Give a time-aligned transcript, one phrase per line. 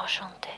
[0.00, 0.48] Enchanté.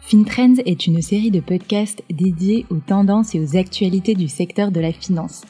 [0.00, 4.78] FinTrends est une série de podcasts dédiés aux tendances et aux actualités du secteur de
[4.78, 5.42] la finance.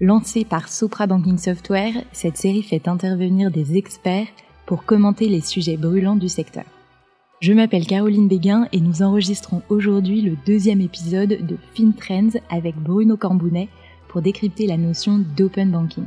[0.00, 4.28] Lancée par Sopra Banking Software, cette série fait intervenir des experts
[4.66, 6.64] pour commenter les sujets brûlants du secteur.
[7.38, 13.18] Je m'appelle Caroline Béguin et nous enregistrons aujourd'hui le deuxième épisode de FinTrends avec Bruno
[13.18, 13.68] Cambounet
[14.08, 16.06] pour décrypter la notion d'open banking.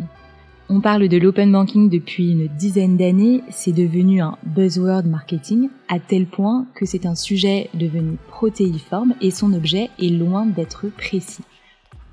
[0.69, 5.99] On parle de l'open banking depuis une dizaine d'années, c'est devenu un buzzword marketing à
[5.99, 11.43] tel point que c'est un sujet devenu protéiforme et son objet est loin d'être précis.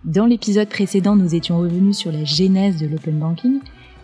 [0.04, 3.60] Dans l'épisode précédent, nous étions revenus sur la genèse de l'open banking,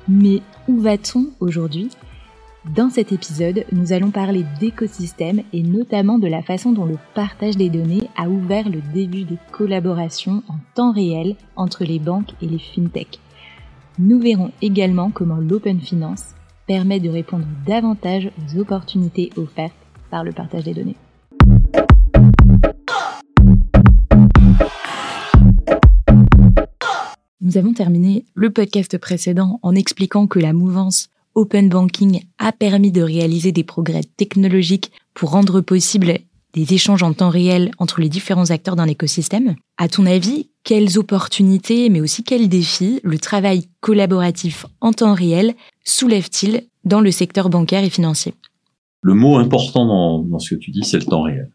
[0.09, 1.91] mais où va-t-on aujourd'hui?
[2.71, 7.57] Dans cet épisode, nous allons parler d'écosystème et notamment de la façon dont le partage
[7.57, 12.47] des données a ouvert le début des collaborations en temps réel entre les banques et
[12.47, 13.19] les fintechs.
[13.99, 16.37] Nous verrons également comment l'open finance
[16.69, 19.75] permet de répondre davantage aux opportunités offertes
[20.09, 20.97] par le partage des données.
[27.41, 32.93] Nous avons terminé le podcast précédent en expliquant que la mouvance Open Banking a permis
[32.93, 36.19] de réaliser des progrès technologiques pour rendre possible
[36.53, 39.57] des échanges en temps réel entre les différents acteurs d'un écosystème.
[39.79, 45.55] À ton avis, quelles opportunités, mais aussi quels défis le travail collaboratif en temps réel
[45.85, 48.35] soulève-t-il dans le secteur bancaire et financier?
[49.01, 51.51] Le mot important dans, ce que tu dis, c'est le temps réel.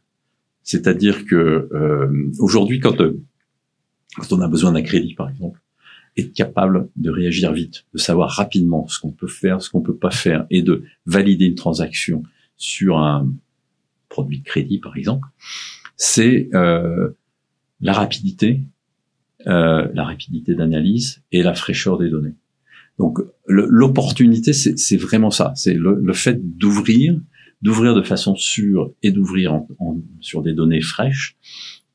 [0.64, 3.22] C'est-à-dire que euh, aujourd'hui, quand, euh,
[4.16, 5.62] quand on a besoin d'un crédit, par exemple,
[6.18, 9.96] être capable de réagir vite, de savoir rapidement ce qu'on peut faire, ce qu'on peut
[9.96, 12.24] pas faire, et de valider une transaction
[12.58, 13.32] sur un
[14.10, 15.28] produit de crédit, par exemple,
[15.96, 17.10] c'est euh,
[17.82, 18.62] la rapidité,
[19.48, 22.36] euh, la rapidité d'analyse et la fraîcheur des données.
[22.98, 27.20] Donc l'opportunité, c'est vraiment ça, c'est le, fait d'ouvrir,
[27.62, 29.62] d'ouvrir de façon sûre et d'ouvrir
[30.20, 31.38] sur des données fraîches,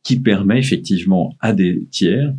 [0.04, 2.32] qui permet effectivement à des tiers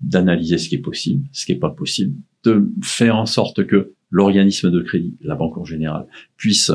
[0.00, 2.14] d'analyser ce qui est possible, ce qui est pas possible,
[2.44, 6.72] de faire en sorte que l'organisme de crédit, la banque en général, puisse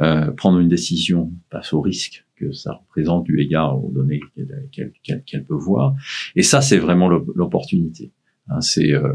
[0.00, 4.20] euh, prendre une décision face au risque que ça représente du égard aux données
[4.72, 5.94] qu'elle peut voir.
[6.34, 8.12] Et ça, c'est vraiment l'opportunité.
[8.48, 9.14] Hein, c'est euh,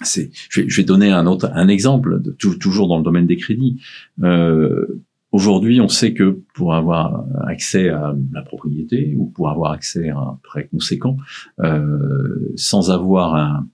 [0.00, 3.80] c'est, je, vais, donner un autre, un exemple, de, toujours dans le domaine des crédits.
[4.22, 10.10] Euh, Aujourd'hui, on sait que pour avoir accès à la propriété ou pour avoir accès
[10.10, 11.16] à un prêt conséquent,
[11.60, 13.66] euh, sans avoir un,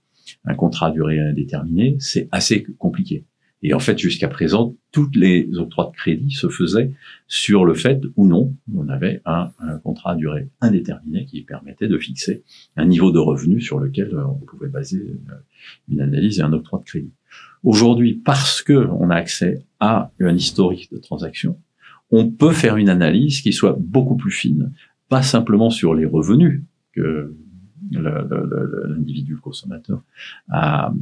[0.44, 3.24] un contrat à durée indéterminée, c'est assez compliqué.
[3.62, 6.92] Et en fait, jusqu'à présent, toutes les octrois de crédit se faisaient
[7.26, 9.50] sur le fait ou non on avait un,
[9.82, 12.44] contrat à durée indéterminée qui permettait de fixer
[12.76, 15.34] un niveau de revenu sur lequel on pouvait baser euh,
[15.88, 17.12] une analyse et un octroi de crédit.
[17.64, 21.58] Aujourd'hui, parce que on a accès à un historique de transactions,
[22.10, 24.72] on peut faire une analyse qui soit beaucoup plus fine,
[25.08, 27.34] pas simplement sur les revenus que
[27.92, 30.02] l'individu, consommateur,
[30.50, 30.92] a,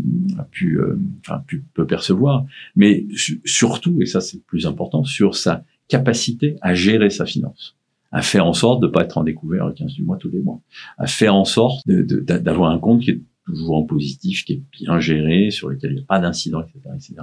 [0.50, 1.42] pu, euh, enfin,
[1.74, 2.44] peut percevoir,
[2.74, 3.06] mais
[3.44, 7.76] surtout, et ça c'est le plus important, sur sa capacité à gérer sa finance
[8.12, 10.30] à faire en sorte de ne pas être en découvert le 15 du mois tous
[10.30, 10.60] les mois,
[10.96, 14.98] à faire en sorte d'avoir un compte qui est toujours en positif, qui est bien
[14.98, 17.14] géré, sur lequel il n'y a pas d'incident, etc., etc.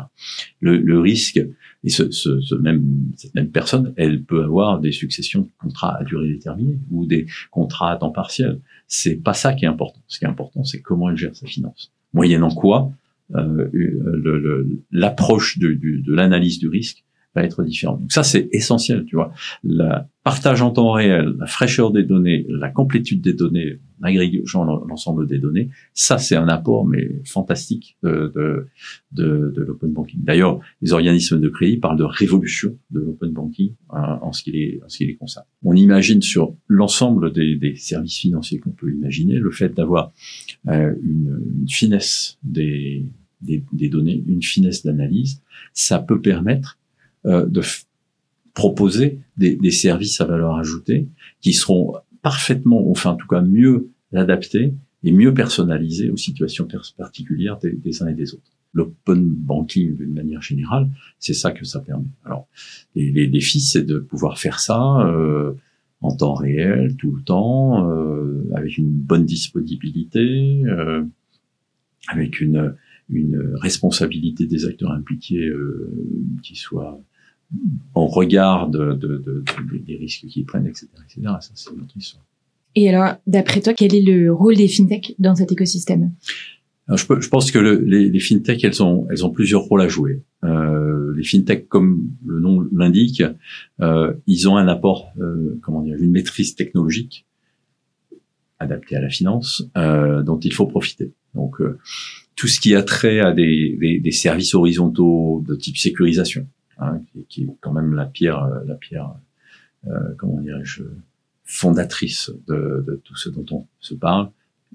[0.62, 4.92] Le, le, risque, et ce, ce, ce, même, cette même personne, elle peut avoir des
[4.92, 8.60] successions de contrats à durée déterminée ou des contrats à temps partiel.
[8.88, 10.00] C'est pas ça qui est important.
[10.08, 11.92] Ce qui est important, c'est comment elle gère sa finance.
[12.14, 12.92] Moyennant quoi,
[13.36, 17.04] euh, l'approche de, de l'analyse du risque
[17.42, 17.98] être différent.
[17.98, 19.34] Donc ça, c'est essentiel, tu vois.
[19.64, 19.90] Le
[20.24, 25.40] partage en temps réel, la fraîcheur des données, la complétude des données, l'agrégation l'ensemble des
[25.40, 28.68] données, ça, c'est un apport, mais fantastique de, de,
[29.12, 30.24] de, de l'open banking.
[30.24, 34.52] D'ailleurs, les organismes de crédit parlent de révolution de l'open banking hein, en ce qui
[34.52, 35.46] les, en ce qui les concerne.
[35.64, 40.14] On imagine sur l'ensemble des, des, services financiers qu'on peut imaginer, le fait d'avoir
[40.68, 43.06] euh, une, une finesse des,
[43.42, 45.42] des, des données, une finesse d'analyse,
[45.74, 46.78] ça peut permettre
[47.26, 47.62] euh, de
[48.54, 51.08] proposer des, des, services à valeur ajoutée
[51.42, 54.74] qui seront parfaitement, enfin en tout cas mieux adaptés
[55.04, 56.68] et mieux personnalisés aux situations
[56.98, 58.52] particulières des, des uns et des autres.
[58.74, 60.90] L'open banking, d'une manière générale,
[61.20, 62.08] c'est ça que ça permet.
[62.26, 62.48] Alors,
[62.96, 65.54] les, les défis, c'est de pouvoir faire ça euh,
[66.04, 71.04] en temps réel, tout le temps, euh, avec une bonne disponibilité, euh,
[72.10, 72.76] avec une,
[73.10, 75.90] une responsabilité des acteurs impliqués euh,
[76.44, 77.02] qui soit
[77.94, 79.44] en regard de, de, de,
[79.86, 81.22] des risques qu'ils prennent, etc., etc.
[81.40, 82.24] Ça, c'est notre histoire.
[82.76, 86.12] Et alors, d'après toi, quel est le rôle des fintechs dans cet écosystème?
[86.90, 89.88] Je, je, pense que le, les, les, fintechs, elles ont, elles ont plusieurs rôles à
[89.88, 90.22] jouer.
[90.44, 93.24] Euh, les fintechs, comme le nom l'indique,
[93.82, 97.26] euh, ils ont un apport, euh, comment dire, une maîtrise technologique
[98.60, 101.12] adaptée à la finance, euh, dont il faut profiter.
[101.36, 101.78] Donc, euh,
[102.36, 106.48] tout ce qui a trait à des, des, des services horizontaux de type sécurisation,
[106.78, 107.00] hein,
[107.30, 109.14] qui, est quand même la pierre, la pierre,
[110.18, 110.84] comment dirais-je,
[111.44, 114.32] fondatrice de, de, tout ce dont on se parle,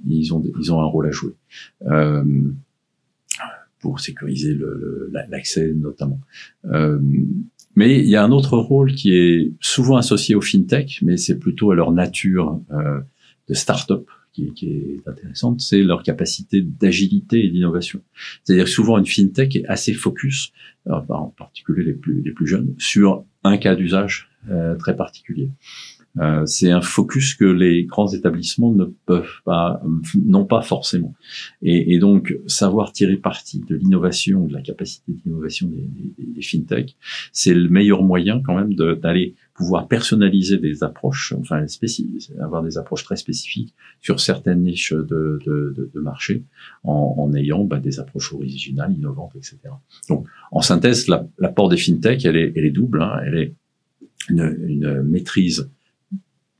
[0.07, 1.35] ils ont, ils ont un rôle à jouer.
[1.87, 2.25] Euh,
[3.81, 4.59] pour sécuriser
[5.31, 6.21] l'accès le, notamment.
[6.65, 6.99] Euh,
[7.77, 11.39] mais il y a un autre rôle qui est souvent associé au fintech, mais c'est
[11.39, 13.01] plutôt à leur nature euh,
[13.49, 14.09] de start-up
[14.55, 18.01] qui, est intéressante, c'est leur capacité d'agilité et d'innovation.
[18.45, 20.53] C'est-à-dire souvent une fintech est assez focus,
[20.87, 21.95] en particulier les
[22.33, 25.51] plus, jeunes, sur un cas d'usage euh, très particulier.
[26.19, 29.81] Euh, c'est un focus que les grands établissements ne peuvent pas,
[30.25, 31.15] n'ont pas forcément.
[31.63, 35.87] Et, donc, savoir tirer parti de l'innovation, de la capacité d'innovation des,
[36.19, 36.97] des, des fintech,
[37.33, 41.67] c'est le meilleur moyen quand même d'aller pouvoir personnaliser des approches, enfin
[42.41, 46.45] avoir des approches très spécifiques sur certaines niches de, de, de marché,
[46.85, 49.59] en, en ayant bah, des approches originales, innovantes, etc.
[50.09, 51.09] Donc, en synthèse,
[51.39, 53.03] l'apport des fintech, elle est, elle est double.
[53.03, 53.55] Hein, elle est
[54.29, 55.69] une, une maîtrise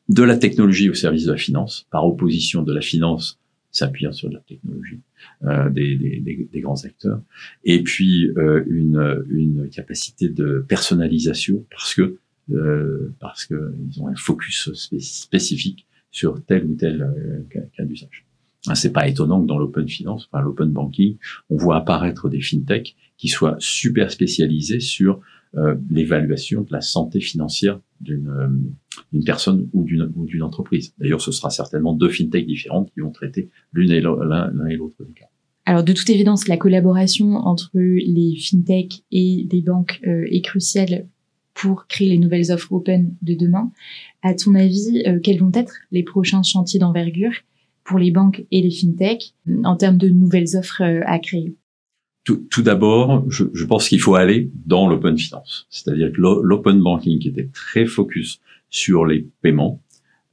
[0.09, 3.39] de la technologie au service de la finance, par opposition de la finance
[3.71, 4.99] s'appuyant sur la technologie
[5.45, 7.21] euh, des, des, des, grands acteurs,
[7.65, 12.17] et puis euh, une, une capacité de personnalisation parce que
[13.21, 18.27] parce que ils ont un focus spécifique sur tel ou tel euh, cas d'usage.
[18.67, 21.17] Ah, c'est pas étonnant que dans l'open finance, enfin l'open banking,
[21.49, 25.21] on voit apparaître des fintechs qui soient super spécialisés sur
[25.57, 30.93] euh, l'évaluation de la santé financière d'une euh, personne ou d'une entreprise.
[30.99, 35.05] D'ailleurs, ce sera certainement deux fintechs différentes qui vont traiter l'une et l'un et l'autre
[35.05, 35.29] des cas.
[35.65, 41.07] Alors, de toute évidence, la collaboration entre les fintechs et les banques euh, est cruciale
[41.59, 43.71] pour créer les nouvelles offres open de demain.
[44.23, 47.33] À ton avis, quels vont être les prochains chantiers d'envergure
[47.85, 49.35] pour les banques et les fintechs
[49.65, 51.57] en termes de nouvelles offres à créer?
[52.51, 55.67] Tout, d'abord, je, pense qu'il faut aller dans l'open finance.
[55.71, 59.83] C'est-à-dire que l'open banking qui était très focus sur les paiements,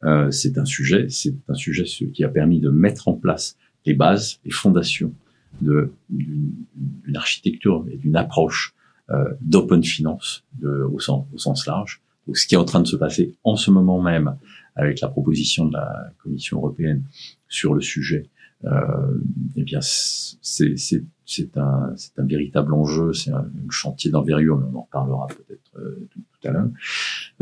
[0.03, 3.93] euh, c'est un sujet, c'est un sujet qui a permis de mettre en place les
[3.93, 5.13] bases, les fondations
[5.61, 8.84] d'une architecture et d'une approche euh,
[9.41, 12.01] d'open finance de, au, sens, au sens large.
[12.25, 14.35] Donc, ce qui est en train de se passer en ce moment même
[14.75, 17.03] avec la proposition de la Commission européenne
[17.47, 18.29] sur le sujet
[18.63, 19.19] euh,
[19.55, 25.27] eh bien, c'est un, un véritable enjeu, c'est un, chantier d'envergure, mais on en reparlera
[25.27, 26.69] peut-être euh, tout, à l'heure.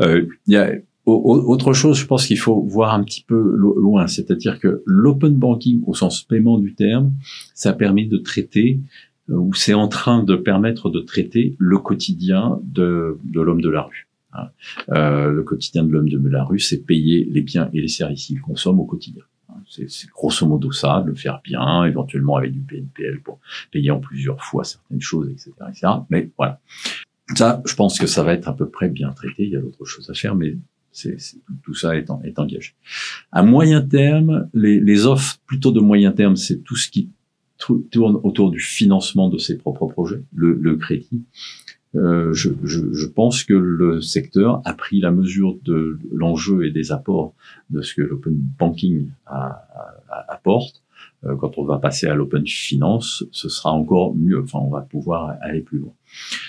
[0.00, 0.72] Euh, y a
[1.06, 5.82] autre chose, je pense qu'il faut voir un petit peu loin, c'est-à-dire que l'open banking,
[5.86, 7.12] au sens paiement du terme,
[7.54, 8.80] ça permet de traiter
[9.30, 13.70] euh, ou c'est en train de permettre de traiter le quotidien de, de l'homme de
[13.70, 14.08] la rue.
[14.32, 14.48] Hein.
[14.90, 18.26] Euh, le quotidien de l'homme de la rue, c'est payer les biens et les services
[18.26, 19.22] qu'il consomme au quotidien.
[19.68, 23.40] C'est grosso modo ça, de le faire bien, éventuellement avec du PNPL pour
[23.70, 25.86] payer en plusieurs fois certaines choses, etc., etc.
[26.10, 26.60] Mais voilà.
[27.34, 29.44] Ça, je pense que ça va être à peu près bien traité.
[29.44, 30.56] Il y a d'autres choses à faire, mais
[31.62, 32.74] tout, ça est, est, engagé.
[33.32, 37.10] À moyen terme, les, les offres plutôt de moyen terme, c'est tout ce qui
[37.58, 41.22] tourne autour du financement de ses propres projets, le, le crédit,
[41.96, 46.70] euh, je, je, je, pense que le secteur a pris la mesure de l'enjeu et
[46.70, 47.34] des apports
[47.70, 49.08] de ce que l'open banking
[50.28, 50.82] apporte.
[51.24, 54.42] Euh, quand on va passer à l'open finance, ce sera encore mieux.
[54.42, 55.92] Enfin, on va pouvoir aller plus loin.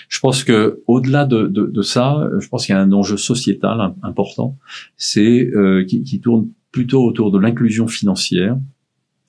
[0.08, 3.16] Je pense que au-delà de, de, de, ça, je pense qu'il y a un enjeu
[3.16, 4.56] sociétal important,
[4.96, 8.58] c'est euh, qui, qui tourne plutôt autour de l'inclusion financière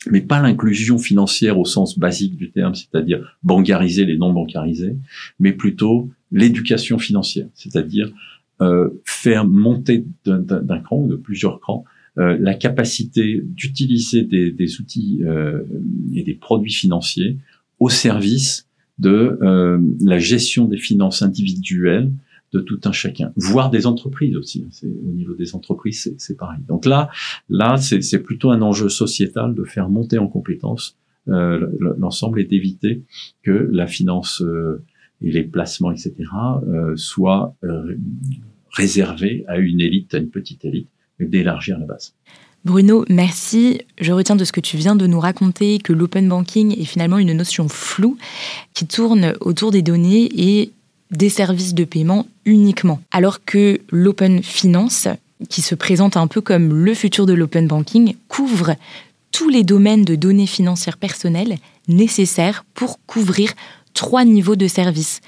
[0.09, 4.95] mais pas l'inclusion financière au sens basique du terme, c'est-à-dire bancariser les non bancarisés,
[5.39, 8.11] mais plutôt l'éducation financière, c'est-à-dire
[8.61, 11.83] euh, faire monter d'un cran ou de plusieurs crans
[12.17, 15.61] euh, la capacité d'utiliser des, outils euh,
[16.13, 17.37] et des produits financiers
[17.79, 19.37] au service de
[20.01, 22.11] la gestion des finances individuelles
[22.53, 24.65] de tout un chacun, voire des entreprises aussi.
[24.83, 26.59] Au niveau des entreprises, c'est, pareil.
[26.67, 27.09] Donc là,
[27.49, 33.03] là, c'est, plutôt un enjeu sociétal de faire monter en compétence euh, l'ensemble et d'éviter
[33.43, 34.81] que la finance euh,
[35.21, 36.13] et les placements, etc.,
[36.67, 37.55] euh, soient
[38.71, 40.87] réservés à une élite, à une petite élite,
[41.19, 42.13] mais d'élargir la base.
[42.63, 43.79] Bruno, merci.
[43.99, 47.17] Je retiens de ce que tu viens de nous raconter que l'open banking est finalement
[47.17, 48.17] une notion floue
[48.73, 50.71] qui tourne autour des données et
[51.11, 52.99] des services de paiement uniquement.
[53.11, 55.07] Alors que l'open finance
[55.49, 58.75] qui se présente un peu comme le futur de l'open banking, couvre
[59.31, 63.53] tous les domaines de données financières personnelles nécessaires pour couvrir
[63.93, 65.21] trois niveaux de services.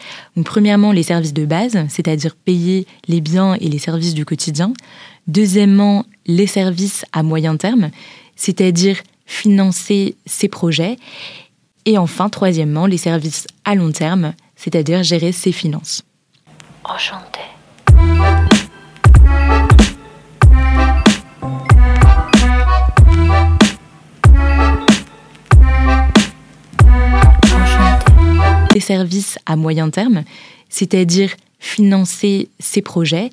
[0.45, 4.74] Premièrement, les services de base, c'est-à-dire payer les biens et les services du quotidien.
[5.27, 7.89] Deuxièmement, les services à moyen terme,
[8.36, 10.98] c'est-à-dire financer ses projets.
[11.86, 16.04] Et enfin, troisièmement, les services à long terme, c'est-à-dire gérer ses finances.
[16.84, 17.39] Enchanté.
[28.74, 30.24] Les services à moyen terme,
[30.68, 33.30] c'est-à-dire financer ses projets.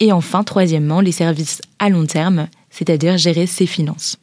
[0.00, 4.16] Et enfin, troisièmement, les services à long terme, c'est-à-dire gérer ses finances.